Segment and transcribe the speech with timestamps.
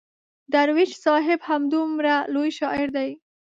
[0.53, 3.11] درویش صاحب همدومره لوی شاعر دی.